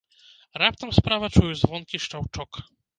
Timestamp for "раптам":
0.61-0.95